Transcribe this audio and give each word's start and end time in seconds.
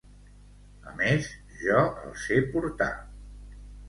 A 0.91 0.93
més, 1.01 1.27
jo 1.65 1.83
el 2.05 2.15
sé 2.21 2.39
portar. 2.57 2.89